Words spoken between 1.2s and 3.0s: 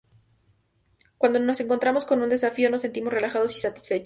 nos encontramos con un desafío, nos